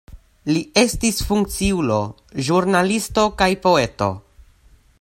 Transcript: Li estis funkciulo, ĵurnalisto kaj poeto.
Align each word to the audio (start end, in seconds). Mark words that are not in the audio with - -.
Li 0.53 0.61
estis 0.83 1.19
funkciulo, 1.27 1.99
ĵurnalisto 2.47 3.27
kaj 3.43 3.51
poeto. 3.67 4.09